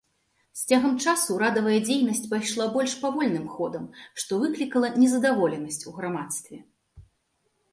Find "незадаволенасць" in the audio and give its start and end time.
5.01-5.87